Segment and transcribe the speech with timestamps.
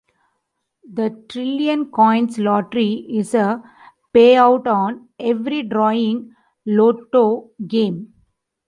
[0.93, 3.61] The Trillion Coins lottery is a
[4.15, 6.35] pay-out-on-every-drawing
[6.65, 8.11] lotto game.